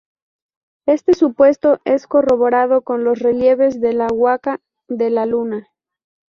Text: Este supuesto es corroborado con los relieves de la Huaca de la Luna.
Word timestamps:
Este 0.87 1.13
supuesto 1.13 1.79
es 1.85 2.07
corroborado 2.07 2.81
con 2.81 3.03
los 3.03 3.19
relieves 3.19 3.79
de 3.79 3.93
la 3.93 4.07
Huaca 4.07 4.59
de 4.87 5.11
la 5.11 5.27
Luna. 5.27 5.67